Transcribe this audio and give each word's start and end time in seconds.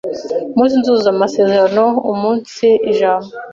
Umunsizuza 0.55 1.07
amasezerano 1.15 1.83
umunsibaha 2.11 2.85
ijambo 2.91 3.31